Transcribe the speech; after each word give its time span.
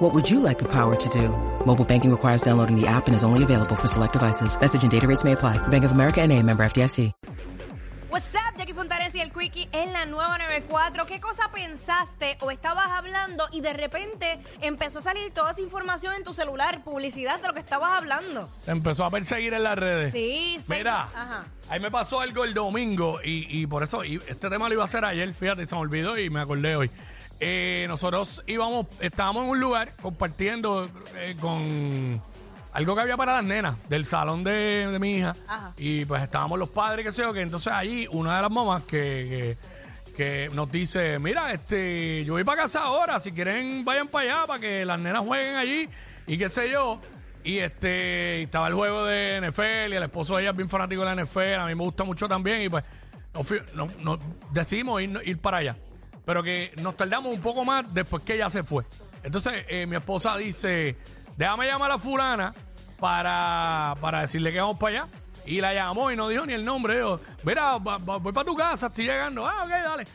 What 0.00 0.14
would 0.14 0.30
you 0.30 0.40
like 0.40 0.58
the 0.58 0.68
power 0.68 0.96
to 0.96 1.08
do? 1.10 1.28
Mobile 1.66 1.84
banking 1.84 2.10
requires 2.10 2.40
downloading 2.40 2.74
the 2.74 2.86
app 2.86 3.06
and 3.06 3.14
is 3.14 3.22
only 3.22 3.42
available 3.42 3.76
for 3.76 3.86
select 3.86 4.14
devices. 4.14 4.58
Message 4.58 4.82
and 4.82 4.90
data 4.90 5.06
rates 5.06 5.24
may 5.24 5.32
apply. 5.32 5.58
Bank 5.68 5.84
of 5.84 5.92
America 5.92 6.22
and 6.22 6.32
a 6.32 6.42
member 6.42 6.64
FDIC. 6.64 7.12
What's 8.08 8.34
up, 8.34 8.56
Jackie 8.56 8.72
Fontanes 8.72 9.14
y 9.14 9.20
el 9.20 9.30
Quickie 9.30 9.68
en 9.72 9.92
la 9.92 10.06
nueva 10.06 10.38
94. 10.38 11.04
¿Qué 11.06 11.20
cosa 11.20 11.50
pensaste 11.52 12.38
o 12.40 12.50
estabas 12.50 12.86
hablando 12.86 13.44
y 13.52 13.60
de 13.60 13.72
repente 13.74 14.40
empezó 14.62 15.00
a 15.00 15.02
salir 15.02 15.32
toda 15.32 15.50
esa 15.52 15.60
información 15.60 16.14
en 16.14 16.24
tu 16.24 16.32
celular, 16.32 16.82
publicidad 16.82 17.38
de 17.40 17.46
lo 17.48 17.52
que 17.54 17.60
estabas 17.60 17.90
hablando? 17.92 18.48
Te 18.64 18.70
empezó 18.70 19.04
a 19.04 19.10
perseguir 19.10 19.52
en 19.52 19.62
las 19.62 19.78
redes. 19.78 20.12
Sí, 20.12 20.56
sí. 20.58 20.72
Mira, 20.72 21.02
Ajá. 21.14 21.44
ahí 21.68 21.78
me 21.78 21.90
pasó 21.90 22.20
algo 22.20 22.44
el 22.44 22.54
domingo 22.54 23.20
y, 23.22 23.46
y 23.60 23.66
por 23.66 23.82
eso 23.82 24.02
y 24.02 24.16
este 24.26 24.48
tema 24.48 24.66
lo 24.68 24.74
iba 24.74 24.82
a 24.82 24.86
hacer 24.86 25.04
ayer, 25.04 25.32
fíjate, 25.34 25.66
se 25.66 25.74
me 25.74 25.82
olvidó 25.82 26.18
y 26.18 26.30
me 26.30 26.40
acordé 26.40 26.74
hoy. 26.74 26.90
Eh, 27.40 27.86
nosotros 27.88 28.42
íbamos, 28.46 28.86
estábamos 29.00 29.44
en 29.44 29.50
un 29.50 29.60
lugar 29.60 29.94
compartiendo 30.02 30.88
eh, 31.16 31.34
con 31.40 32.20
algo 32.72 32.94
que 32.94 33.00
había 33.00 33.16
para 33.16 33.36
las 33.36 33.44
nenas 33.44 33.76
del 33.88 34.04
salón 34.04 34.44
de, 34.44 34.88
de 34.92 34.98
mi 34.98 35.16
hija 35.16 35.34
Ajá. 35.48 35.72
y 35.78 36.04
pues 36.04 36.22
estábamos 36.22 36.58
los 36.58 36.68
padres, 36.68 37.04
qué 37.06 37.12
sé 37.12 37.22
yo, 37.22 37.32
que 37.32 37.40
entonces 37.40 37.72
allí 37.72 38.06
una 38.12 38.36
de 38.36 38.42
las 38.42 38.50
mamás 38.50 38.82
que, 38.82 39.56
que, 40.14 40.14
que 40.16 40.50
nos 40.54 40.70
dice, 40.70 41.18
mira, 41.18 41.50
este, 41.50 42.24
yo 42.26 42.34
voy 42.34 42.44
para 42.44 42.62
casa 42.62 42.82
ahora, 42.82 43.18
si 43.18 43.32
quieren 43.32 43.84
vayan 43.86 44.06
para 44.08 44.34
allá 44.36 44.46
para 44.46 44.60
que 44.60 44.84
las 44.84 45.00
nenas 45.00 45.22
jueguen 45.24 45.56
allí 45.56 45.88
y 46.26 46.36
qué 46.38 46.48
sé 46.50 46.70
yo. 46.70 47.00
Y 47.42 47.58
este, 47.60 48.40
y 48.40 48.42
estaba 48.44 48.68
el 48.68 48.74
juego 48.74 49.06
de 49.06 49.40
NFL 49.48 49.92
y 49.94 49.96
el 49.96 50.02
esposo 50.02 50.36
de 50.36 50.42
ella 50.42 50.50
es 50.50 50.56
bien 50.58 50.68
fanático 50.68 51.02
de 51.06 51.14
la 51.14 51.24
NFL, 51.24 51.54
a 51.54 51.66
mí 51.66 51.74
me 51.74 51.82
gusta 51.84 52.04
mucho 52.04 52.28
también 52.28 52.60
y 52.60 52.68
pues 52.68 52.84
nos, 53.32 53.46
fui- 53.48 53.62
no- 53.74 53.88
no- 54.00 54.18
decidimos 54.52 55.00
ir, 55.00 55.18
ir 55.24 55.38
para 55.38 55.56
allá. 55.56 55.76
Pero 56.24 56.42
que 56.42 56.72
nos 56.76 56.96
tardamos 56.96 57.32
un 57.32 57.40
poco 57.40 57.64
más 57.64 57.92
después 57.92 58.22
que 58.22 58.34
ella 58.34 58.50
se 58.50 58.62
fue. 58.62 58.84
Entonces 59.22 59.64
eh, 59.68 59.86
mi 59.86 59.96
esposa 59.96 60.36
dice, 60.36 60.96
déjame 61.36 61.66
llamar 61.66 61.90
a 61.90 61.98
fulana 61.98 62.54
para, 62.98 63.96
para 64.00 64.20
decirle 64.20 64.52
que 64.52 64.60
vamos 64.60 64.78
para 64.78 65.02
allá. 65.02 65.12
Y 65.46 65.60
la 65.60 65.74
llamó 65.74 66.10
y 66.10 66.16
no 66.16 66.28
dijo 66.28 66.46
ni 66.46 66.52
el 66.52 66.64
nombre. 66.64 66.96
Dijo, 66.96 67.20
mira, 67.42 67.76
voy 67.76 68.32
para 68.32 68.44
tu 68.44 68.56
casa, 68.56 68.88
estoy 68.88 69.06
llegando. 69.06 69.46
Ah, 69.46 69.62
ok, 69.64 69.70
dale. 69.70 70.06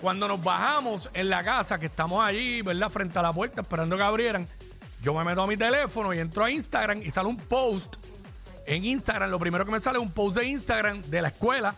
Cuando 0.00 0.26
nos 0.26 0.42
bajamos 0.42 1.10
en 1.12 1.28
la 1.28 1.44
casa, 1.44 1.78
que 1.78 1.86
estamos 1.86 2.24
allí, 2.24 2.62
¿verdad? 2.62 2.88
Frente 2.88 3.18
a 3.18 3.22
la 3.22 3.32
puerta, 3.32 3.60
esperando 3.60 3.96
que 3.96 4.02
abrieran, 4.02 4.48
yo 5.02 5.12
me 5.12 5.24
meto 5.24 5.42
a 5.42 5.46
mi 5.46 5.56
teléfono 5.56 6.14
y 6.14 6.18
entro 6.18 6.44
a 6.44 6.50
Instagram 6.50 7.02
y 7.02 7.10
sale 7.10 7.28
un 7.28 7.36
post. 7.36 7.96
En 8.66 8.84
Instagram, 8.84 9.30
lo 9.30 9.38
primero 9.38 9.64
que 9.64 9.72
me 9.72 9.80
sale 9.80 9.98
es 9.98 10.02
un 10.02 10.12
post 10.12 10.36
de 10.36 10.46
Instagram 10.46 11.02
de 11.02 11.22
la 11.22 11.28
escuela 11.28 11.74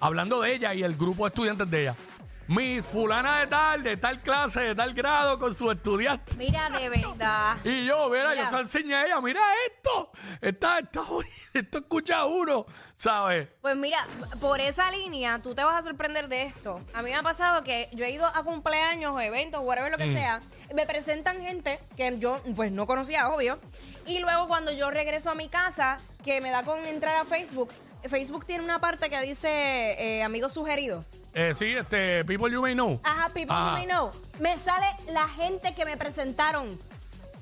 hablando 0.00 0.42
de 0.42 0.54
ella 0.54 0.74
y 0.74 0.82
el 0.82 0.96
grupo 0.96 1.24
de 1.24 1.28
estudiantes 1.28 1.70
de 1.70 1.82
ella. 1.82 1.94
Miss 2.54 2.84
fulana 2.84 3.40
de 3.40 3.46
tal, 3.46 3.82
de 3.82 3.96
tal 3.96 4.20
clase, 4.20 4.60
de 4.60 4.74
tal 4.74 4.92
grado 4.92 5.38
con 5.38 5.54
sus 5.54 5.72
estudiantes. 5.74 6.36
Mira, 6.36 6.68
de 6.68 6.90
verdad. 6.90 7.56
Y 7.64 7.86
yo, 7.86 8.10
mira, 8.10 8.28
Mira. 8.28 8.44
yo 8.44 8.50
se 8.50 8.56
enseñé 8.60 8.94
a 8.94 9.06
ella, 9.06 9.20
mira 9.22 9.40
esto. 9.66 10.10
Está, 10.38 10.80
está, 10.80 11.00
esto 11.54 11.78
escucha 11.78 12.26
uno, 12.26 12.66
¿sabes? 12.94 13.48
Pues 13.62 13.74
mira, 13.74 14.06
por 14.38 14.60
esa 14.60 14.90
línea 14.90 15.38
tú 15.42 15.54
te 15.54 15.64
vas 15.64 15.78
a 15.78 15.82
sorprender 15.82 16.28
de 16.28 16.42
esto. 16.42 16.82
A 16.92 17.00
mí 17.02 17.08
me 17.08 17.16
ha 17.16 17.22
pasado 17.22 17.64
que 17.64 17.88
yo 17.92 18.04
he 18.04 18.10
ido 18.10 18.26
a 18.26 18.42
cumpleaños 18.42 19.16
o 19.16 19.20
eventos, 19.20 19.62
whatever 19.64 19.90
lo 19.90 19.96
que 19.96 20.12
sea, 20.12 20.42
me 20.74 20.84
presentan 20.84 21.40
gente 21.40 21.80
que 21.96 22.18
yo 22.18 22.42
pues 22.54 22.70
no 22.70 22.86
conocía, 22.86 23.30
obvio, 23.30 23.58
y 24.04 24.18
luego 24.18 24.46
cuando 24.46 24.72
yo 24.72 24.90
regreso 24.90 25.30
a 25.30 25.34
mi 25.34 25.48
casa, 25.48 25.96
que 26.22 26.42
me 26.42 26.50
da 26.50 26.64
con 26.64 26.84
entrar 26.84 27.16
a 27.16 27.24
Facebook, 27.24 27.70
Facebook 28.10 28.44
tiene 28.44 28.62
una 28.62 28.78
parte 28.78 29.08
que 29.08 29.18
dice 29.22 29.48
eh, 30.18 30.22
amigos 30.22 30.52
sugeridos. 30.52 31.06
Eh, 31.34 31.52
sí, 31.54 31.74
este, 31.74 32.24
People 32.24 32.50
You 32.52 32.60
May 32.60 32.74
Know. 32.74 33.00
Ajá, 33.02 33.28
people 33.30 33.54
Ajá. 33.54 33.70
you 33.70 33.74
may 33.76 33.86
know. 33.86 34.10
Me 34.38 34.56
sale 34.58 34.86
la 35.08 35.28
gente 35.28 35.74
que 35.74 35.84
me 35.84 35.96
presentaron. 35.96 36.78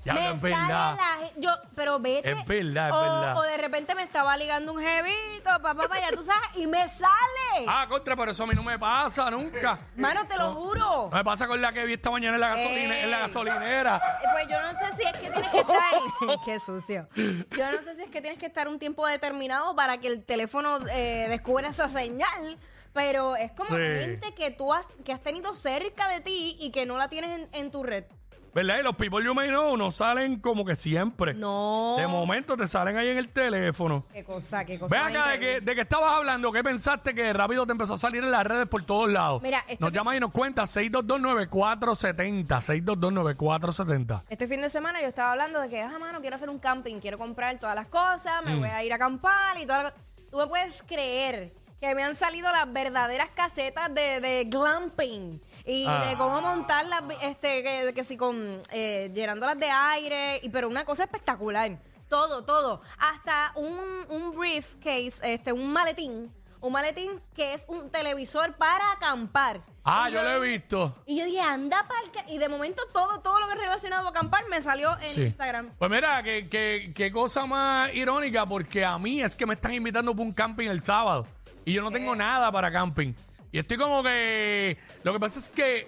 Ya, 0.02 0.14
me 0.14 0.30
es 0.30 0.40
sale 0.40 0.54
verdad. 0.54 0.96
la 0.96 1.28
yo, 1.36 1.50
pero 1.74 1.98
vete. 1.98 2.30
Es 2.30 2.46
verdad, 2.46 2.88
es 2.88 2.94
o, 2.94 3.00
verdad. 3.00 3.36
O 3.36 3.42
de 3.42 3.56
repente 3.58 3.94
me 3.94 4.02
estaba 4.02 4.34
ligando 4.38 4.72
un 4.72 4.80
jevito, 4.80 5.50
papá, 5.60 5.74
papá, 5.74 6.00
ya 6.00 6.16
tú 6.16 6.22
sabes, 6.22 6.48
y 6.54 6.66
me 6.66 6.88
sale. 6.88 7.66
Ah, 7.68 7.84
contra, 7.86 8.16
pero 8.16 8.30
eso 8.30 8.44
a 8.44 8.46
mí 8.46 8.54
no 8.54 8.62
me 8.62 8.78
pasa 8.78 9.30
nunca. 9.30 9.78
Mano, 9.96 10.26
te 10.26 10.38
lo 10.38 10.54
juro. 10.54 11.08
No 11.10 11.16
me 11.18 11.24
pasa 11.24 11.46
con 11.46 11.60
la 11.60 11.70
que 11.72 11.84
vi 11.84 11.94
esta 11.94 12.10
mañana 12.10 12.36
en 12.36 12.40
la, 12.40 12.48
gasolina, 12.48 12.98
en 13.00 13.10
la 13.10 13.18
gasolinera. 13.18 13.96
Eh, 13.96 14.26
Pues 14.32 14.46
yo 14.48 14.62
no 14.62 14.72
sé 14.72 14.86
si 14.96 15.02
es 15.02 15.12
que 15.12 15.30
tienes 15.30 15.50
que 15.50 15.58
estar. 15.58 15.92
Qué 16.46 16.60
sucio. 16.60 17.08
Yo 17.14 17.70
no 17.70 17.82
sé 17.82 17.94
si 17.94 18.02
es 18.02 18.08
que 18.08 18.22
tienes 18.22 18.38
que 18.38 18.46
estar 18.46 18.68
un 18.68 18.78
tiempo 18.78 19.06
determinado 19.06 19.74
para 19.76 19.98
que 19.98 20.06
el 20.06 20.24
teléfono 20.24 20.78
eh, 20.90 21.26
descubra 21.28 21.68
esa 21.68 21.90
señal. 21.90 22.56
Pero 22.92 23.36
es 23.36 23.52
como 23.52 23.70
Sí. 23.70 23.76
gente 23.76 24.34
que 24.34 24.50
tú 24.50 24.72
has, 24.72 24.86
que 25.04 25.12
has 25.12 25.20
tenido 25.22 25.54
cerca 25.54 26.08
de 26.08 26.20
ti 26.20 26.56
y 26.58 26.70
que 26.70 26.86
no 26.86 26.96
la 26.98 27.08
tienes 27.08 27.40
en, 27.40 27.48
en 27.52 27.70
tu 27.70 27.82
red. 27.82 28.04
¿Verdad? 28.52 28.80
Y 28.80 28.82
los 28.82 28.96
People 28.96 29.24
You 29.24 29.32
May 29.32 29.46
Know 29.46 29.76
no 29.76 29.92
salen 29.92 30.40
como 30.40 30.64
que 30.64 30.74
siempre. 30.74 31.34
No. 31.34 31.94
De 31.96 32.08
momento 32.08 32.56
te 32.56 32.66
salen 32.66 32.96
ahí 32.96 33.06
en 33.08 33.16
el 33.18 33.28
teléfono. 33.28 34.06
Qué 34.12 34.24
cosa, 34.24 34.64
qué 34.64 34.76
cosa. 34.76 34.92
Ve 34.92 35.00
más 35.00 35.12
acá, 35.12 35.28
¿de 35.28 35.34
increíble. 35.36 35.58
qué, 35.60 35.64
¿de 35.66 35.74
qué 35.76 35.80
estabas 35.82 36.16
hablando? 36.16 36.50
¿Qué 36.50 36.64
pensaste 36.64 37.14
que 37.14 37.32
rápido 37.32 37.64
te 37.64 37.70
empezó 37.70 37.94
a 37.94 37.96
salir 37.96 38.24
en 38.24 38.32
las 38.32 38.44
redes 38.44 38.66
por 38.66 38.84
todos 38.84 39.08
lados? 39.08 39.40
Mira, 39.40 39.60
este 39.68 39.76
Nos 39.84 39.92
llamas 39.92 40.16
y 40.16 40.20
nos 40.20 40.32
cuenta 40.32 40.66
6229470. 40.66 42.60
6229470. 42.60 44.24
Este 44.28 44.46
fin 44.48 44.60
de 44.60 44.68
semana 44.70 45.00
yo 45.00 45.06
estaba 45.06 45.30
hablando 45.32 45.60
de 45.60 45.68
que, 45.68 45.80
ah, 45.80 45.96
mano, 46.00 46.20
quiero 46.20 46.36
hacer 46.36 46.48
un 46.50 46.58
camping, 46.58 46.98
quiero 46.98 47.18
comprar 47.18 47.58
todas 47.60 47.74
las 47.76 47.86
cosas, 47.86 48.42
Mm. 48.42 48.46
me 48.48 48.56
voy 48.58 48.68
a 48.68 48.82
ir 48.84 48.92
a 48.92 48.96
acampar 48.96 49.56
y 49.60 49.66
todas 49.66 49.84
las 49.84 49.92
Tú 50.30 50.38
me 50.38 50.46
puedes 50.46 50.84
creer 50.84 51.52
que 51.80 51.94
me 51.94 52.02
han 52.02 52.14
salido 52.14 52.50
las 52.52 52.70
verdaderas 52.72 53.30
casetas 53.30 53.92
de, 53.94 54.20
de 54.20 54.44
glamping 54.44 55.40
y 55.64 55.86
Ah. 55.86 56.04
de 56.06 56.16
cómo 56.16 56.40
montarlas, 56.40 57.02
este, 57.22 57.62
que, 57.62 57.92
que 57.94 58.04
si 58.04 58.16
con, 58.16 58.62
eh, 58.70 59.10
llenándolas 59.14 59.58
de 59.58 59.70
aire, 59.70 60.40
y, 60.42 60.48
pero 60.50 60.68
una 60.68 60.84
cosa 60.84 61.04
espectacular. 61.04 61.78
Todo, 62.08 62.44
todo. 62.44 62.82
Hasta 62.98 63.52
un, 63.56 63.78
un 64.10 64.36
briefcase, 64.36 65.20
este, 65.32 65.52
un 65.52 65.72
maletín. 65.72 66.32
Un 66.62 66.72
maletín 66.72 67.22
que 67.34 67.54
es 67.54 67.64
un 67.68 67.88
televisor 67.90 68.54
para 68.56 68.92
acampar. 68.92 69.62
Ah, 69.82 70.08
Y 70.10 70.12
yo 70.12 70.22
lo 70.22 70.30
he 70.32 70.40
visto. 70.40 70.94
y 71.06 71.16
yo 71.18 71.24
dije, 71.24 71.40
anda 71.40 71.86
para 71.88 72.00
Y 72.30 72.36
de 72.36 72.48
momento 72.50 72.82
todo, 72.92 73.20
todo 73.20 73.40
lo 73.40 73.46
que 73.46 73.54
es 73.54 73.60
relacionado 73.60 74.06
a 74.08 74.10
acampar 74.10 74.44
me 74.50 74.60
salió 74.60 74.94
en 74.98 75.08
Sí. 75.08 75.22
Instagram. 75.22 75.70
Pues 75.78 75.90
mira, 75.90 76.22
qué 76.22 76.48
que, 76.50 76.92
qué 76.94 77.10
cosa 77.10 77.46
más 77.46 77.94
irónica, 77.94 78.44
porque 78.44 78.84
a 78.84 78.98
mí 78.98 79.22
es 79.22 79.34
que 79.34 79.46
me 79.46 79.54
están 79.54 79.72
invitando 79.72 80.12
para 80.12 80.22
un 80.24 80.32
camping 80.34 80.68
el 80.68 80.84
sábado. 80.84 81.26
Y 81.70 81.74
yo 81.74 81.82
no 81.82 81.92
tengo 81.92 82.16
nada 82.16 82.50
para 82.50 82.72
camping. 82.72 83.12
Y 83.52 83.58
estoy 83.58 83.76
como 83.76 84.02
que. 84.02 84.76
Lo 85.04 85.12
que 85.12 85.20
pasa 85.20 85.38
es 85.38 85.48
que 85.48 85.86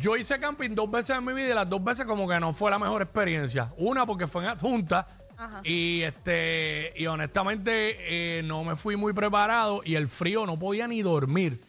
yo 0.00 0.16
hice 0.16 0.38
camping 0.40 0.70
dos 0.74 0.90
veces 0.90 1.14
en 1.18 1.24
mi 1.26 1.34
vida 1.34 1.50
y 1.50 1.54
las 1.54 1.68
dos 1.68 1.84
veces 1.84 2.06
como 2.06 2.26
que 2.26 2.40
no 2.40 2.54
fue 2.54 2.70
la 2.70 2.78
mejor 2.78 3.02
experiencia. 3.02 3.68
Una 3.76 4.06
porque 4.06 4.26
fue 4.26 4.42
en 4.44 4.48
adjunta. 4.48 5.06
Ajá. 5.36 5.60
Y 5.62 6.00
este 6.02 6.94
y 6.96 7.06
honestamente 7.06 8.38
eh, 8.38 8.42
no 8.44 8.64
me 8.64 8.76
fui 8.76 8.96
muy 8.96 9.12
preparado 9.12 9.82
y 9.84 9.96
el 9.96 10.06
frío 10.08 10.46
no 10.46 10.58
podía 10.58 10.86
ni 10.88 11.02
dormir 11.02 11.60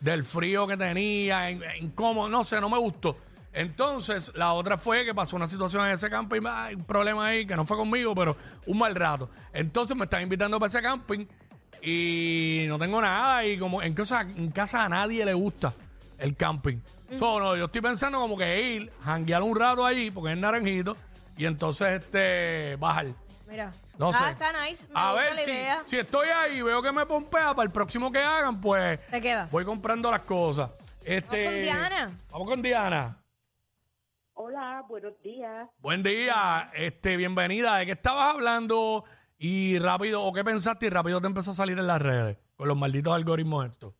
del 0.00 0.24
frío 0.24 0.66
que 0.66 0.76
tenía, 0.76 1.50
in- 1.52 1.62
incómodo, 1.80 2.28
no 2.28 2.42
sé, 2.42 2.60
no 2.60 2.68
me 2.68 2.78
gustó. 2.78 3.16
Entonces, 3.52 4.32
la 4.34 4.54
otra 4.54 4.76
fue 4.78 5.04
que 5.04 5.14
pasó 5.14 5.36
una 5.36 5.46
situación 5.46 5.86
en 5.86 5.92
ese 5.92 6.08
camping, 6.10 6.40
hay 6.46 6.74
un 6.74 6.84
problema 6.84 7.26
ahí 7.26 7.44
que 7.46 7.54
no 7.54 7.64
fue 7.64 7.76
conmigo, 7.76 8.14
pero 8.14 8.34
un 8.66 8.78
mal 8.78 8.94
rato. 8.94 9.28
Entonces 9.52 9.94
me 9.96 10.04
están 10.04 10.22
invitando 10.22 10.58
para 10.58 10.68
ese 10.68 10.80
camping 10.82 11.26
y 11.82 12.64
no 12.68 12.78
tengo 12.78 13.00
nada 13.00 13.44
y 13.44 13.58
como 13.58 13.82
en 13.82 13.92
casa, 13.94 14.20
en 14.22 14.50
casa 14.52 14.84
a 14.84 14.88
nadie 14.88 15.24
le 15.24 15.34
gusta 15.34 15.74
el 16.18 16.36
camping. 16.36 16.78
So, 17.18 17.38
no, 17.40 17.56
yo 17.56 17.66
estoy 17.66 17.80
pensando 17.82 18.18
como 18.20 18.38
que 18.38 18.62
ir, 18.62 18.90
janguear 19.04 19.42
un 19.42 19.54
rato 19.54 19.84
ahí, 19.84 20.10
porque 20.10 20.32
es 20.32 20.38
naranjito, 20.38 20.96
y 21.36 21.44
entonces 21.44 22.00
este 22.02 22.76
bajar. 22.76 23.06
Mira. 23.46 23.70
No 23.98 24.08
ah, 24.08 24.12
sé. 24.18 24.30
está 24.30 24.64
nice. 24.64 24.88
Me 24.88 24.94
A 24.98 25.12
ver 25.12 25.34
la 25.34 25.42
si, 25.42 25.50
idea. 25.50 25.82
si 25.84 25.98
estoy 25.98 26.28
ahí 26.28 26.58
y 26.58 26.62
veo 26.62 26.80
que 26.80 26.90
me 26.90 27.04
pompea 27.04 27.54
para 27.54 27.64
el 27.66 27.70
próximo 27.70 28.10
que 28.10 28.18
hagan, 28.20 28.60
pues 28.60 28.98
Te 29.08 29.20
quedas. 29.20 29.50
voy 29.52 29.64
comprando 29.64 30.10
las 30.10 30.22
cosas. 30.22 30.70
Este, 31.04 31.44
con 31.44 31.60
Diana. 31.60 32.10
Vamos 32.30 32.48
con 32.48 32.62
Diana. 32.62 33.18
Hola, 34.34 34.82
buenos 34.88 35.12
días. 35.22 35.68
Buen 35.78 36.02
día, 36.02 36.70
este, 36.72 37.16
bienvenida. 37.18 37.76
¿De 37.76 37.86
qué 37.86 37.92
estabas 37.92 38.34
hablando? 38.34 39.04
Y 39.44 39.76
rápido, 39.80 40.22
¿o 40.22 40.32
qué 40.32 40.44
pensaste? 40.44 40.86
Y 40.86 40.88
rápido 40.88 41.20
te 41.20 41.26
empezó 41.26 41.50
a 41.50 41.54
salir 41.54 41.76
en 41.76 41.88
las 41.88 42.00
redes 42.00 42.38
con 42.54 42.68
los 42.68 42.76
malditos 42.76 43.12
algoritmos 43.12 43.66
estos. 43.66 43.92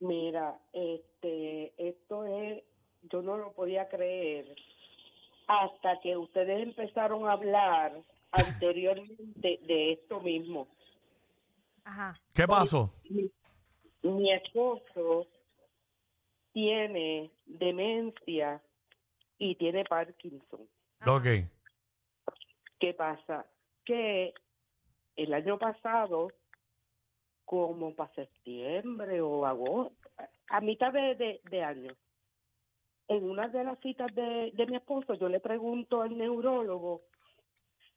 Mira, 0.00 0.58
este, 0.72 1.74
esto 1.76 2.24
es, 2.24 2.64
yo 3.02 3.20
no 3.20 3.36
lo 3.36 3.52
podía 3.52 3.86
creer 3.90 4.56
hasta 5.48 6.00
que 6.00 6.16
ustedes 6.16 6.62
empezaron 6.62 7.28
a 7.28 7.32
hablar 7.32 7.92
anteriormente 8.32 9.60
de 9.66 9.92
esto 9.92 10.20
mismo. 10.22 10.66
Ajá. 11.84 12.18
¿Qué 12.32 12.46
pasó? 12.48 12.90
mi, 13.10 13.30
mi 14.02 14.32
esposo 14.32 15.26
tiene 16.54 17.30
demencia 17.44 18.62
y 19.36 19.56
tiene 19.56 19.84
Parkinson. 19.84 20.66
Ok. 21.06 21.26
¿Qué 22.80 22.94
pasa? 22.94 23.44
Que 23.84 24.32
el 25.16 25.32
año 25.34 25.58
pasado, 25.58 26.28
como 27.44 27.94
para 27.94 28.12
septiembre 28.14 29.20
o 29.20 29.46
agosto, 29.46 30.08
a 30.48 30.60
mitad 30.60 30.92
de, 30.92 31.14
de- 31.14 31.40
de 31.44 31.62
año, 31.62 31.92
en 33.08 33.24
una 33.28 33.48
de 33.48 33.64
las 33.64 33.78
citas 33.80 34.14
de, 34.14 34.50
de 34.54 34.66
mi 34.66 34.76
esposo, 34.76 35.14
yo 35.14 35.28
le 35.28 35.40
pregunto 35.40 36.00
al 36.02 36.16
neurólogo 36.16 37.02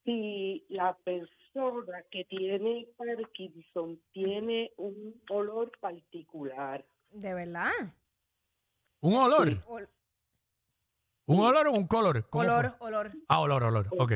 si 0.04 0.66
la 0.70 0.96
persona 0.98 2.04
que 2.12 2.26
tiene 2.26 2.88
Parkinson 2.98 4.02
tiene 4.12 4.72
un 4.78 5.22
olor 5.30 5.72
particular. 5.80 6.86
¿De 7.12 7.34
verdad? 7.34 7.72
¿Un 9.02 9.16
olor? 9.16 9.50
Ol- 9.68 9.90
¿Un 11.26 11.40
olor 11.42 11.68
o 11.68 11.72
un 11.72 11.88
color? 11.88 12.30
¿Cómo 12.30 12.44
olor, 12.46 12.76
fue? 12.78 12.88
olor. 12.88 13.12
Ah, 13.28 13.40
olor, 13.42 13.64
olor. 13.64 13.88
Ok. 13.98 14.14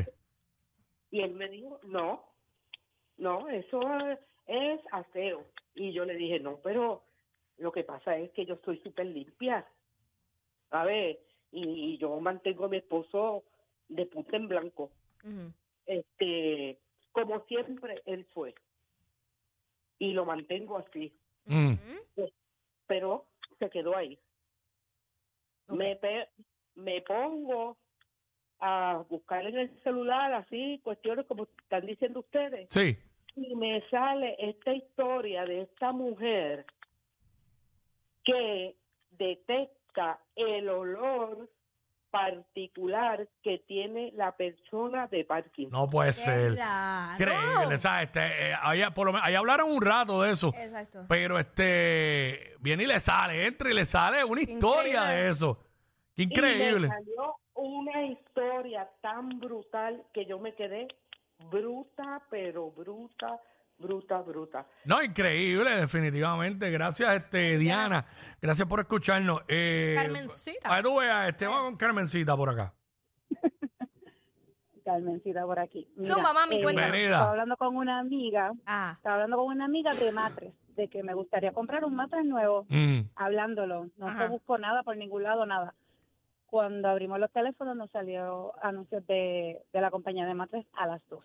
Y 1.11 1.21
él 1.21 1.33
me 1.33 1.49
dijo, 1.49 1.79
no, 1.83 2.23
no, 3.21 3.47
eso 3.49 3.79
es, 4.47 4.79
aseo. 4.91 5.45
Y 5.75 5.93
yo 5.93 6.03
le 6.05 6.15
dije, 6.15 6.39
no, 6.39 6.57
pero 6.57 7.03
lo 7.57 7.71
que 7.71 7.83
pasa 7.83 8.17
es 8.17 8.31
que 8.31 8.45
yo 8.45 8.57
soy 8.65 8.77
súper 8.79 9.05
limpia. 9.05 9.65
A 10.71 10.83
ver, 10.85 11.19
y, 11.51 11.93
y 11.93 11.97
yo 11.97 12.19
mantengo 12.19 12.65
a 12.65 12.69
mi 12.69 12.77
esposo 12.77 13.43
de 13.87 14.05
punta 14.05 14.35
en 14.37 14.47
blanco. 14.47 14.91
Este, 15.85 16.79
como 17.11 17.41
siempre 17.45 18.01
él 18.05 18.25
fue. 18.33 18.55
Y 19.99 20.13
lo 20.13 20.25
mantengo 20.25 20.77
así. 20.77 21.13
Mm. 21.45 21.73
Pero 22.87 23.25
se 23.59 23.69
quedó 23.69 23.95
ahí. 23.95 24.17
Me, 25.67 25.95
pe- 25.95 26.27
me 26.75 27.01
pongo 27.01 27.77
a 28.59 29.03
buscar 29.09 29.45
en 29.45 29.57
el 29.57 29.83
celular 29.83 30.33
así 30.33 30.79
cuestiones 30.83 31.25
como 31.25 31.43
están 31.43 31.85
diciendo 31.85 32.19
ustedes. 32.21 32.67
Sí. 32.69 32.97
Y 33.35 33.55
me 33.55 33.81
sale 33.89 34.35
esta 34.39 34.73
historia 34.73 35.45
de 35.45 35.61
esta 35.61 35.91
mujer 35.91 36.65
que 38.23 38.75
detecta 39.11 40.19
el 40.35 40.69
olor 40.69 41.49
particular 42.11 43.25
que 43.41 43.59
tiene 43.59 44.11
la 44.15 44.33
persona 44.35 45.07
de 45.07 45.23
Parkinson. 45.23 45.71
No 45.71 45.89
puede 45.89 46.11
ser. 46.11 46.51
Increíble, 47.13 47.77
¿sabes? 47.77 48.07
Este, 48.07 48.49
eh, 48.49 48.53
ahí, 48.61 48.81
por 48.93 49.07
lo 49.07 49.13
menos- 49.13 49.25
ahí 49.25 49.35
hablaron 49.35 49.71
un 49.71 49.81
rato 49.81 50.21
de 50.21 50.31
eso. 50.31 50.49
Exacto. 50.57 51.05
Pero 51.07 51.39
este, 51.39 52.55
viene 52.59 52.83
y 52.83 52.87
le 52.87 52.99
sale, 52.99 53.47
entra 53.47 53.69
y 53.71 53.73
le 53.73 53.85
sale 53.85 54.23
una 54.25 54.41
historia 54.41 54.91
Increíble. 55.03 55.23
de 55.23 55.29
eso. 55.29 55.57
Qué 56.15 56.23
Y 56.23 56.27
me 56.27 56.33
increíble. 56.33 56.87
salió 56.89 57.35
una 57.55 58.05
historia 58.05 58.89
tan 59.01 59.39
brutal 59.39 60.03
que 60.13 60.25
yo 60.25 60.37
me 60.37 60.53
quedé 60.53 60.89
bruta, 61.49 62.21
pero 62.29 62.71
bruta, 62.71 63.39
bruta, 63.77 64.21
bruta. 64.21 64.67
No, 64.85 65.01
increíble, 65.01 65.71
definitivamente. 65.77 66.69
Gracias, 66.69 67.15
este, 67.15 67.57
Diana. 67.57 68.05
Gracias 68.41 68.67
por 68.67 68.79
escucharnos. 68.81 69.41
Eh, 69.47 69.93
Carmencita. 69.97 70.75
Que 70.77 70.83
tú 70.83 70.97
veas, 70.99 71.29
este, 71.29 71.47
vamos 71.47 71.63
con 71.63 71.75
Carmencita 71.77 72.35
por 72.37 72.49
acá. 72.49 72.73
Carmencita 74.85 75.45
por 75.45 75.59
aquí. 75.59 75.87
Mira, 75.95 76.15
Zumba, 76.15 76.33
mami, 76.33 76.55
eh, 76.57 76.63
cuéntanos. 76.63 76.95
Estaba 76.95 77.29
hablando 77.31 77.57
con 77.57 77.75
una 77.75 77.99
amiga, 77.99 78.51
Ah. 78.65 78.93
estaba 78.97 79.15
hablando 79.15 79.37
con 79.37 79.45
una 79.47 79.65
amiga 79.65 79.93
de 79.93 80.11
matres, 80.11 80.53
de 80.75 80.87
que 80.87 81.03
me 81.03 81.13
gustaría 81.13 81.51
comprar 81.53 81.85
un 81.85 81.95
matres 81.95 82.25
nuevo, 82.25 82.65
Mm. 82.69 83.01
hablándolo. 83.15 83.89
No 83.97 84.07
Ajá. 84.07 84.23
se 84.23 84.27
buscó 84.29 84.57
nada 84.57 84.81
por 84.83 84.97
ningún 84.97 85.23
lado, 85.23 85.45
nada. 85.45 85.75
Cuando 86.51 86.89
abrimos 86.89 87.17
los 87.17 87.31
teléfonos 87.31 87.75
nos 87.75 87.89
salió 87.91 88.53
anuncios 88.63 89.07
de, 89.07 89.59
de 89.73 89.81
la 89.81 89.89
compañía 89.89 90.25
de 90.27 90.33
matres 90.35 90.65
a 90.73 90.85
las 90.85 91.01
dos. 91.09 91.23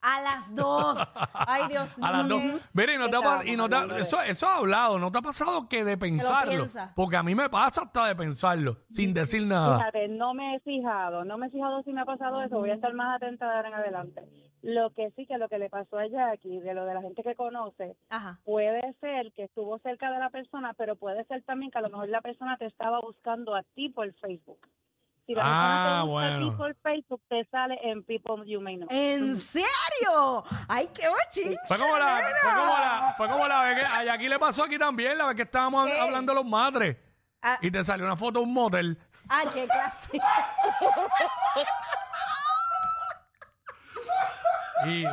A 0.00 0.20
las 0.20 0.54
dos. 0.54 0.96
Ay, 1.34 1.66
Dios 1.68 1.98
mío. 1.98 2.06
A 2.06 2.12
las 2.12 2.28
dos. 2.28 2.38
qué- 2.40 2.60
Mira, 2.72 2.94
y 2.94 2.98
no 2.98 3.08
te 3.10 3.16
ha 3.16 3.20
pa- 3.20 3.44
y 3.44 3.56
no 3.56 3.68
te 3.68 3.74
ha- 3.74 3.98
eso, 3.98 4.22
eso 4.22 4.46
ha 4.46 4.56
hablado, 4.58 4.98
¿no 5.00 5.10
te 5.10 5.18
ha 5.18 5.22
pasado 5.22 5.68
que 5.68 5.82
de 5.84 5.96
pensarlo? 5.98 6.52
piensas. 6.52 6.92
Porque 6.94 7.16
a 7.16 7.22
mí 7.24 7.34
me 7.34 7.48
pasa 7.50 7.82
hasta 7.82 8.06
de 8.06 8.14
pensarlo, 8.14 8.76
sin 8.92 9.12
decir 9.12 9.44
nada. 9.46 9.78
Fíjate, 9.78 10.06
no 10.08 10.34
me 10.34 10.54
he 10.54 10.60
fijado, 10.60 11.24
no 11.24 11.36
me 11.38 11.46
he 11.48 11.50
fijado 11.50 11.82
si 11.82 11.92
me 11.92 12.02
ha 12.02 12.04
pasado 12.04 12.40
eso, 12.42 12.58
voy 12.58 12.70
a 12.70 12.74
estar 12.74 12.92
más 12.94 13.16
atenta 13.16 13.46
de 13.50 13.56
ahora 13.56 13.68
en 13.68 13.74
adelante. 13.74 14.22
Lo 14.62 14.90
que 14.90 15.10
sí 15.16 15.24
que 15.26 15.38
lo 15.38 15.48
que 15.48 15.58
le 15.58 15.70
pasó 15.70 15.98
a 15.98 16.06
Jackie, 16.08 16.58
de 16.60 16.74
lo 16.74 16.84
de 16.84 16.94
la 16.94 17.00
gente 17.02 17.22
que 17.22 17.34
conoce, 17.36 17.96
Ajá. 18.10 18.40
puede 18.44 18.92
ser 19.00 19.32
que 19.32 19.44
estuvo 19.44 19.78
cerca 19.78 20.10
de 20.10 20.18
la 20.18 20.30
persona, 20.30 20.74
pero 20.74 20.96
puede 20.96 21.24
ser 21.26 21.42
también 21.44 21.70
que 21.70 21.78
a 21.78 21.82
lo 21.82 21.90
mejor 21.90 22.08
la 22.08 22.20
persona 22.20 22.56
te 22.56 22.66
estaba 22.66 23.00
buscando 23.00 23.54
a 23.54 23.62
ti 23.74 23.88
por 23.88 24.12
Facebook. 24.14 24.58
Si 25.26 25.34
la 25.34 25.42
Ah, 25.44 25.46
persona 25.46 25.78
te 25.78 25.88
busca 25.88 26.00
a 26.00 26.04
bueno. 26.38 26.50
ti 26.50 26.56
por 26.56 26.74
Facebook, 26.76 27.22
te 27.28 27.44
sale 27.50 27.78
en 27.82 28.02
People 28.02 28.50
You 28.50 28.60
May 28.60 28.76
Know. 28.78 28.88
¿En 28.90 29.36
serio? 29.36 30.42
Ay, 30.68 30.88
qué 30.94 31.06
bochinche. 31.08 31.56
Fue 31.66 31.78
como 31.78 31.98
la, 31.98 32.16
fue 32.40 32.50
como 32.50 32.66
la, 32.66 33.14
fue 33.16 33.28
como 33.28 33.46
la 33.48 33.62
vez 33.62 33.74
que 33.76 33.84
a 33.84 34.04
Jackie 34.04 34.28
le 34.28 34.38
pasó 34.38 34.64
aquí 34.64 34.78
también, 34.78 35.18
la 35.18 35.26
vez 35.26 35.34
que 35.36 35.42
estábamos 35.42 35.86
¿Qué? 35.88 36.00
hablando 36.00 36.32
de 36.32 36.36
los 36.36 36.46
madres. 36.46 36.96
Ah. 37.42 37.58
Y 37.60 37.70
te 37.70 37.84
salió 37.84 38.06
una 38.06 38.16
foto 38.16 38.40
de 38.40 38.46
un 38.46 38.52
motel. 38.54 38.98
Ay, 39.28 39.46
qué 39.52 39.66
clase. 39.68 40.18
Y 44.86 45.04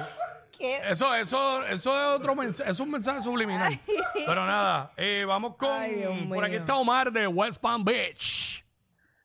¿Qué? 0.57 0.77
eso, 0.89 1.13
eso, 1.15 1.65
eso 1.65 1.91
es 2.13 2.19
otro 2.19 2.35
mensaje, 2.35 2.69
es 2.69 2.79
un 2.79 2.91
mensaje 2.91 3.21
subliminal. 3.21 3.73
Pero 4.25 4.45
nada, 4.45 4.91
eh, 4.97 5.25
vamos 5.27 5.55
con. 5.55 5.69
Ay, 5.71 5.95
Dios 5.95 6.13
por 6.27 6.43
aquí 6.43 6.55
está 6.55 6.75
Omar 6.75 7.11
de 7.11 7.27
West 7.27 7.61
Palm 7.61 7.83
Beach. 7.83 8.63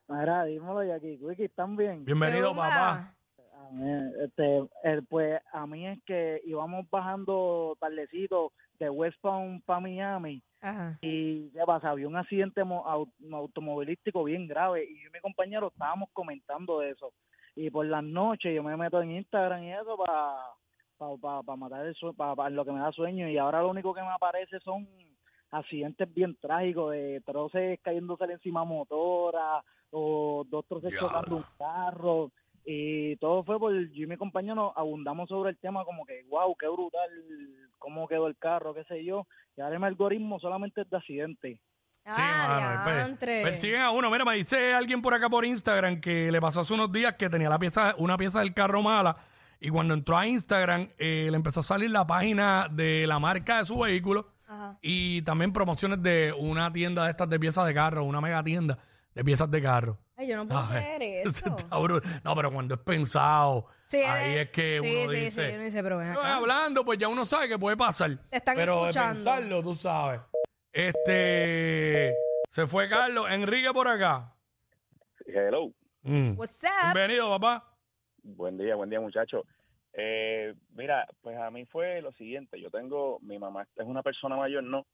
Mira, 0.09 0.45
dímelo, 0.45 0.83
Jackie. 0.83 1.19
Wiki, 1.21 1.45
¿están 1.45 1.77
bien? 1.77 2.05
Bienvenido, 2.05 2.55
papá. 2.55 3.15
A 3.39 3.73
mí, 3.73 3.89
este, 4.25 4.69
el, 4.83 5.07
pues, 5.07 5.41
a 5.53 5.67
mí 5.69 5.87
es 5.87 5.99
que 6.05 6.41
íbamos 6.45 6.89
bajando 6.91 7.77
tardecito 7.79 8.53
de 8.81 8.91
West 8.91 9.19
Palm 9.21 9.61
para 9.61 9.79
Miami 9.79 10.43
Ajá. 10.61 10.99
y 11.03 11.51
¿qué 11.51 11.61
pasa? 11.65 11.91
Había 11.91 12.09
un 12.09 12.17
accidente 12.17 12.65
mo- 12.65 12.85
au- 12.85 13.13
automovilístico 13.33 14.25
bien 14.25 14.49
grave 14.49 14.85
y 14.85 15.01
yo 15.03 15.09
y 15.09 15.13
mi 15.13 15.21
compañero 15.21 15.69
estábamos 15.69 16.09
comentando 16.13 16.81
de 16.81 16.91
eso. 16.91 17.13
Y 17.57 17.71
por 17.71 17.87
las 17.87 18.05
noches 18.05 18.55
yo 18.55 18.63
me 18.63 18.77
meto 18.77 19.03
en 19.03 19.13
Instagram 19.13 19.65
y 19.65 19.73
eso 19.73 19.97
para 19.97 21.17
pa, 21.21 21.43
pa 21.43 21.57
matar 21.57 21.87
el 21.87 21.95
sueño, 21.95 22.15
para 22.15 22.51
lo 22.51 22.65
que 22.65 22.73
me 22.73 22.81
da 22.81 22.93
sueño. 22.93 23.29
Y 23.29 23.39
ahora 23.39 23.63
lo 23.63 23.71
único 23.71 23.95
que 23.95 24.03
me 24.03 24.09
aparece 24.09 24.61
son 24.61 24.87
accidentes 25.51 26.13
bien 26.13 26.37
trágicos 26.41 26.93
de 26.93 27.23
troces 27.25 27.81
cayéndose 27.83 28.25
encima 28.25 28.65
motora 28.65 29.63
o 29.91 30.45
dos 30.49 30.65
troces 30.67 30.95
chocando 30.99 31.37
un 31.37 31.45
carro. 31.59 32.31
Y 32.65 33.17
todo 33.17 33.43
fue 33.43 33.59
por 33.59 33.73
yo 33.73 34.05
y 34.05 34.07
mi 34.07 34.17
compañero 34.17 34.55
nos 34.55 34.77
abundamos 34.77 35.29
sobre 35.29 35.51
el 35.51 35.59
tema 35.59 35.85
como 35.85 36.05
que 36.05 36.23
wow 36.29 36.55
qué 36.57 36.69
brutal 36.69 37.11
cómo 37.79 38.07
quedó 38.07 38.27
el 38.27 38.37
carro 38.37 38.75
qué 38.75 38.85
sé 38.85 39.05
yo. 39.05 39.27
Y 39.57 39.61
ahora 39.61 39.77
el 39.77 39.85
algoritmo 39.85 40.39
solamente 40.39 40.83
es 40.83 40.91
de 40.91 40.97
accidentes 40.97 41.61
Sí, 42.05 42.11
ah, 42.23 42.47
mano, 42.49 42.81
pues, 42.85 42.97
diantre. 42.97 43.43
persiguen 43.43 43.83
a 43.83 43.91
uno. 43.91 44.11
Mira, 44.11 44.25
me 44.25 44.35
dice 44.35 44.75
alguien 44.75 45.01
por 45.03 45.15
acá 45.15 45.29
por 45.29 45.45
Instagram 45.45 46.01
que 46.01 46.33
le 46.33 46.41
pasó 46.41 46.61
hace 46.61 46.73
unos 46.75 46.91
días 46.91 47.15
que 47.15 47.29
tenía 47.31 47.49
la 47.49 47.59
pieza, 47.59 47.95
una 47.99 48.17
pieza 48.17 48.41
del 48.41 48.53
carro 48.55 48.83
mala 48.83 49.17
y 49.61 49.69
cuando 49.69 49.95
entró 49.95 50.17
a 50.17 50.27
Instagram 50.27 50.89
eh, 50.99 51.29
le 51.31 51.37
empezó 51.37 51.61
a 51.61 51.63
salir 51.63 51.91
la 51.91 52.07
página 52.07 52.69
de 52.71 53.07
la 53.07 53.19
marca 53.19 53.59
de 53.59 53.65
su 53.67 53.79
vehículo 53.79 54.33
Ajá. 54.49 54.79
y 54.83 55.23
también 55.23 55.53
promociones 55.53 56.03
de 56.03 56.33
una 56.37 56.73
tienda 56.73 57.05
de 57.05 57.11
estas 57.11 57.29
de 57.29 57.39
piezas 57.39 57.67
de 57.67 57.75
carro, 57.75 58.03
una 58.05 58.21
mega 58.23 58.43
tienda 58.43 58.79
de 59.15 59.23
piezas 59.23 59.51
de 59.51 59.61
carro. 59.63 59.99
Ay, 60.17 60.29
yo 60.29 60.37
no 60.39 60.49
puedo 60.49 60.67
¿Sabes? 60.67 60.85
creer 60.97 61.03
Eso 61.27 61.47
eso. 61.47 61.57
está 61.59 61.77
brutal. 61.79 62.21
No, 62.25 62.35
pero 62.35 62.51
cuando 62.53 62.75
es 62.75 62.81
pensado, 62.81 63.67
Sí, 63.87 63.99
ahí 63.99 64.31
eh, 64.35 64.41
es 64.43 64.51
que 64.51 64.79
sí, 64.81 64.97
uno 65.03 65.11
sí, 65.11 65.17
dice. 65.21 65.49
Sí, 65.49 65.55
uno 65.55 65.65
dice, 65.65 65.83
pero 65.83 65.99
ven 65.99 66.09
Pero 66.09 66.21
acá. 66.21 66.37
hablando, 66.37 66.85
pues 66.85 66.99
ya 66.99 67.09
uno 67.09 67.25
sabe 67.25 67.49
que 67.49 67.59
puede 67.59 67.77
pasar. 67.77 68.17
Te 68.31 68.37
están 68.39 68.55
pero 68.57 68.83
escuchando. 68.89 69.09
de 69.11 69.15
pensarlo, 69.17 69.63
tú 69.63 69.75
sabes. 69.75 70.21
Este. 70.73 72.17
Se 72.49 72.67
fue 72.67 72.89
Carlos. 72.89 73.27
Enrique 73.31 73.71
por 73.73 73.89
acá. 73.89 74.35
Hello, 75.27 75.73
Mm. 76.03 76.39
What's 76.39 76.65
up? 76.65 76.95
Bienvenido, 76.95 77.29
papá. 77.29 77.77
buen 78.23 78.57
día, 78.57 78.75
buen 78.75 78.89
día 78.89 79.01
muchachos. 79.01 79.45
Eh, 79.93 80.55
mira, 80.71 81.07
pues 81.21 81.37
a 81.37 81.51
mí 81.51 81.67
fue 81.67 82.01
lo 82.01 82.11
siguiente, 82.13 82.59
yo 82.61 82.71
tengo, 82.71 83.19
mi 83.21 83.39
mamá 83.39 83.67
es 83.77 83.85
una 83.85 84.03
persona 84.03 84.35
mayor, 84.37 84.63
¿no? 84.65 84.87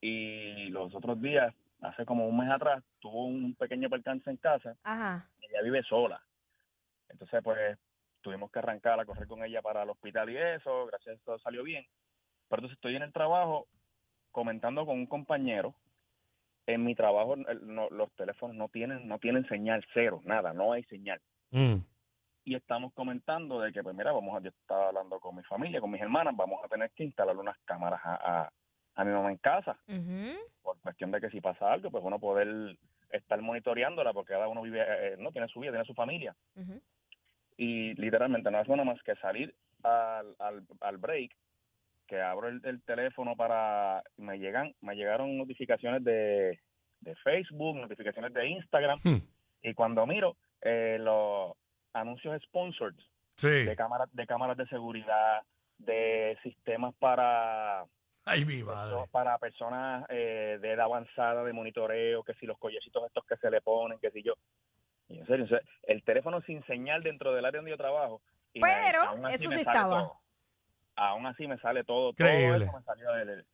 Y 0.00 0.68
los 0.68 0.94
otros 0.94 1.20
días, 1.20 1.52
hace 1.80 2.04
como 2.04 2.28
un 2.28 2.38
mes 2.38 2.50
atrás, 2.50 2.84
tuvo 3.00 3.24
un 3.24 3.54
pequeño 3.56 3.88
percance 3.90 4.30
en 4.30 4.36
casa, 4.36 4.76
Ajá. 4.84 5.28
ella 5.40 5.62
vive 5.62 5.82
sola. 5.82 6.22
Entonces, 7.08 7.40
pues, 7.42 7.76
tuvimos 8.20 8.52
que 8.52 8.60
arrancar 8.60 9.00
a 9.00 9.04
correr 9.06 9.26
con 9.26 9.42
ella 9.42 9.60
para 9.60 9.82
el 9.82 9.90
hospital 9.90 10.30
y 10.30 10.36
eso, 10.36 10.86
gracias 10.86 11.16
a 11.16 11.18
eso 11.18 11.38
salió 11.40 11.64
bien. 11.64 11.84
Pero 12.48 12.60
entonces 12.60 12.76
estoy 12.76 12.94
en 12.94 13.02
el 13.02 13.12
trabajo 13.12 13.66
comentando 14.32 14.84
con 14.86 14.96
un 14.98 15.06
compañero. 15.06 15.74
En 16.66 16.84
mi 16.84 16.94
trabajo 16.94 17.34
el- 17.34 17.66
no- 17.74 17.88
los 17.90 18.10
teléfonos 18.12 18.54
no 18.56 18.68
tienen 18.68 19.08
no 19.08 19.18
tienen 19.18 19.46
señal 19.48 19.84
cero, 19.94 20.20
nada, 20.24 20.52
no 20.52 20.72
hay 20.72 20.82
señal. 20.84 21.20
Mm. 21.50 21.76
y 22.44 22.54
estamos 22.54 22.94
comentando 22.94 23.60
de 23.60 23.72
que, 23.74 23.82
pues 23.82 23.94
mira, 23.94 24.10
vamos 24.12 24.34
a, 24.34 24.40
yo 24.42 24.48
estaba 24.48 24.88
hablando 24.88 25.20
con 25.20 25.36
mi 25.36 25.42
familia, 25.42 25.80
con 25.82 25.90
mis 25.90 26.00
hermanas, 26.00 26.34
vamos 26.34 26.64
a 26.64 26.68
tener 26.68 26.90
que 26.92 27.04
instalar 27.04 27.36
unas 27.36 27.58
cámaras 27.66 28.00
a, 28.04 28.14
a, 28.44 28.52
a 28.94 29.04
mi 29.04 29.12
mamá 29.12 29.30
en 29.30 29.36
casa, 29.36 29.78
por 30.62 30.78
cuestión 30.80 31.10
de 31.10 31.20
que 31.20 31.28
si 31.28 31.42
pasa 31.42 31.70
algo, 31.70 31.90
pues 31.90 32.02
uno 32.02 32.18
poder 32.18 32.78
estar 33.10 33.38
monitoreándola, 33.42 34.14
porque 34.14 34.32
cada 34.32 34.48
uno 34.48 34.62
vive, 34.62 34.80
eh, 34.82 35.16
no 35.18 35.30
tiene 35.30 35.48
su 35.48 35.60
vida, 35.60 35.72
tiene 35.72 35.84
su 35.84 35.92
familia. 35.94 36.34
Y 37.58 37.92
literalmente 38.00 38.50
no 38.50 38.58
hace 38.58 38.70
nada 38.70 38.84
más 38.84 39.02
que 39.02 39.14
salir 39.16 39.54
al, 39.82 40.34
al, 40.38 40.66
al 40.80 40.96
break, 40.98 41.32
que 42.08 42.20
abro 42.20 42.48
el, 42.48 42.60
el 42.64 42.82
teléfono 42.82 43.36
para, 43.36 44.02
me 44.16 44.38
llegan, 44.38 44.74
me 44.80 44.94
llegaron 44.96 45.36
notificaciones 45.38 46.02
de, 46.02 46.58
de 47.00 47.14
Facebook, 47.16 47.76
notificaciones 47.76 48.32
de 48.32 48.48
Instagram, 48.48 48.98
Hmm. 49.04 49.18
y 49.62 49.74
cuando 49.74 50.04
miro 50.06 50.36
eh, 50.62 50.96
los 51.00 51.52
anuncios 51.92 52.42
sponsored 52.42 52.94
Sí. 53.36 53.48
de 53.48 53.76
cámaras 53.76 54.08
de 54.12 54.26
cámaras 54.26 54.56
de 54.56 54.66
seguridad 54.66 55.42
de 55.78 56.36
sistemas 56.42 56.92
para 56.98 57.84
Ay, 58.24 58.44
mi 58.44 58.64
madre. 58.64 58.96
para 59.12 59.38
personas 59.38 60.04
eh, 60.08 60.58
de 60.60 60.72
edad 60.72 60.86
avanzada 60.86 61.44
de 61.44 61.52
monitoreo 61.52 62.24
que 62.24 62.34
si 62.34 62.46
los 62.46 62.58
collecitos 62.58 63.06
estos 63.06 63.24
que 63.26 63.36
se 63.36 63.48
le 63.48 63.60
ponen 63.60 64.00
que 64.00 64.10
si 64.10 64.24
yo 64.24 64.34
y 65.08 65.20
en 65.20 65.26
serio 65.26 65.44
o 65.44 65.48
sea, 65.48 65.60
el 65.84 66.02
teléfono 66.02 66.40
sin 66.42 66.64
señal 66.66 67.04
dentro 67.04 67.32
del 67.32 67.44
área 67.44 67.58
donde 67.60 67.70
yo 67.70 67.76
trabajo 67.76 68.20
y 68.52 68.60
Pero 68.60 69.28
eso 69.28 69.50
sí 69.52 69.60
estaba. 69.60 69.98
todo. 70.00 70.20
Aún 70.98 71.26
así 71.26 71.46
me 71.46 71.58
sale 71.58 71.84
todo 71.84 72.10
Increíble. 72.10 72.66
todo 72.66 72.68
eso 72.68 72.78
me 72.78 72.82
salió 72.84 73.12
del- 73.12 73.26
del- 73.28 73.46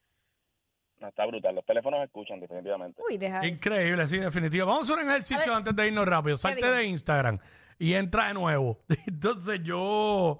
no, 1.01 1.09
está 1.09 1.27
brutal 1.27 1.55
los 1.55 1.65
teléfonos 1.67 2.03
escuchan 2.05 2.39
definitivamente 2.41 3.03
Uy, 3.09 3.19
deja 3.19 3.39
eso. 3.39 3.47
Increíble, 3.47 4.07
sí, 4.09 4.19
definitivo. 4.19 4.67
Vamos 4.67 4.89
a 4.89 4.95
hacer 4.95 5.05
un 5.05 5.11
ejercicio 5.11 5.43
A 5.45 5.47
ver. 5.47 5.57
antes 5.57 5.77
de 5.77 5.87
irnos 5.89 6.07
rápido. 6.07 6.37
Salte 6.37 6.63
digo? 6.63 6.73
de 6.75 6.85
Instagram 6.85 7.39
y 7.79 7.95
entra 7.95 8.29
de 8.29 8.35
nuevo. 8.35 8.79
Entonces 9.07 9.61
yo, 9.65 10.39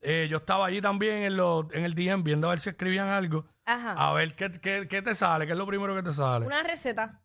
eh, 0.00 0.26
yo 0.28 0.38
estaba 0.38 0.66
allí 0.66 0.80
también 0.80 1.22
en, 1.22 1.36
los, 1.36 1.66
en 1.72 1.84
el 1.84 1.94
DM 1.94 2.24
viendo 2.24 2.48
a 2.48 2.50
ver 2.50 2.60
si 2.60 2.70
escribían 2.70 3.08
algo. 3.08 3.44
Ajá. 3.64 3.92
A 3.92 4.12
ver 4.12 4.34
qué, 4.34 4.50
qué, 4.60 4.88
qué 4.88 5.02
te 5.02 5.14
sale, 5.14 5.46
qué 5.46 5.52
es 5.52 5.58
lo 5.58 5.66
primero 5.66 5.94
que 5.94 6.02
te 6.02 6.12
sale. 6.12 6.44
Una 6.46 6.62
receta. 6.64 7.22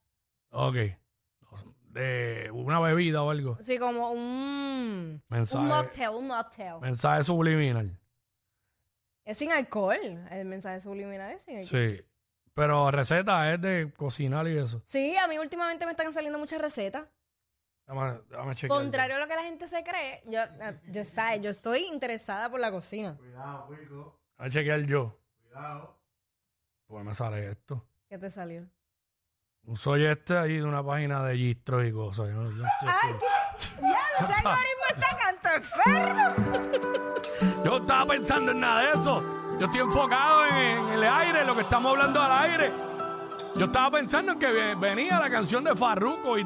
Ok. 0.51 0.75
De 1.89 2.49
una 2.53 2.79
bebida 2.79 3.23
o 3.23 3.31
algo. 3.31 3.57
Sí, 3.59 3.79
como 3.79 4.11
un, 4.11 5.23
Mensaje. 5.29 5.63
un 5.63 5.67
mocktail, 5.69 6.09
un 6.09 6.27
mocktail. 6.27 6.79
Mensaje 6.79 7.23
subliminal. 7.23 7.97
Es 9.27 9.37
sin 9.37 9.51
alcohol. 9.51 9.97
El 10.31 10.45
mensaje 10.45 10.79
subliminal 10.79 11.33
es 11.33 11.43
sin 11.43 11.57
alcohol. 11.57 11.69
Sí. 11.97 12.05
Pero 12.53 12.89
receta 12.89 13.53
es 13.53 13.61
de 13.61 13.93
cocinar 13.95 14.47
y 14.47 14.57
eso. 14.57 14.81
Sí, 14.85 15.15
a 15.17 15.27
mí 15.27 15.37
últimamente 15.37 15.85
me 15.85 15.91
están 15.91 16.11
saliendo 16.13 16.39
muchas 16.39 16.61
recetas. 16.61 17.05
Déjame, 17.85 18.19
déjame 18.29 18.55
chequear. 18.55 18.79
Contrario 18.79 19.17
a 19.17 19.19
lo 19.19 19.27
que 19.27 19.35
la 19.35 19.43
gente 19.43 19.67
se 19.67 19.83
cree, 19.83 20.23
yo, 20.25 20.41
eh, 20.41 20.79
yo, 20.87 21.03
sabes, 21.03 21.41
yo 21.41 21.49
estoy 21.49 21.83
interesada 21.85 22.49
por 22.49 22.59
la 22.59 22.71
cocina. 22.71 23.17
Déjame 23.21 24.49
chequear 24.49 24.79
yo. 24.85 25.19
Pues 26.87 27.03
me 27.05 27.13
sale 27.13 27.51
esto. 27.51 27.85
¿Qué 28.09 28.17
te 28.17 28.29
salió? 28.31 28.65
Un 29.63 29.75
soy 29.75 30.05
este 30.05 30.37
ahí 30.37 30.55
de 30.57 30.63
una 30.63 30.81
página 30.83 31.21
de 31.23 31.35
gistros 31.35 31.85
y 31.85 31.91
cosas. 31.91 32.27
Yo 32.29 32.33
no- 32.35 32.51
yo 32.51 32.63
estoy 32.65 32.89
¡Ay, 32.89 33.13
qué! 33.19 33.81
¡Ya, 33.81 33.99
ese 34.19 34.33
algoritmo 34.47 34.83
está 34.95 35.17
canto 35.17 35.36
enfermo! 35.57 36.33
Yo 37.63 37.71
no 37.71 37.77
estaba 37.77 38.05
pensando 38.05 38.51
en 38.51 38.59
nada 38.59 38.81
de 38.81 38.91
eso. 38.91 39.23
Yo 39.59 39.65
estoy 39.65 39.81
enfocado 39.81 40.45
en, 40.45 40.87
el 40.93 41.03
aire, 41.03 41.43
lo 41.45 41.55
que 41.55 41.61
estamos 41.61 41.91
hablando 41.91 42.21
al 42.21 42.31
aire. 42.49 42.71
Yo 43.55 43.65
estaba 43.65 43.89
pensando 43.91 44.33
en 44.33 44.39
que 44.39 44.47
ve- 44.47 44.75
venía 44.75 45.19
la 45.19 45.29
canción 45.29 45.63
de 45.63 45.75
Farruko 45.75 46.37
y 46.37 46.43